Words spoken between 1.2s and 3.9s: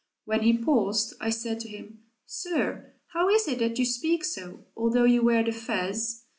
I said to him, "Sir, how is it that you